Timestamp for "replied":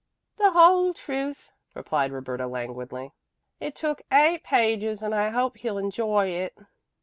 1.75-2.11